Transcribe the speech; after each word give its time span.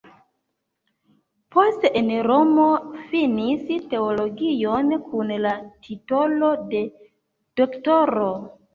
Poste 1.55 1.91
en 2.01 2.09
Romo 2.29 2.65
finis 3.13 3.69
teologion 3.93 4.91
kun 5.13 5.37
la 5.47 5.55
titolo 5.87 6.53
de 6.77 6.85
doktoro. 7.63 8.31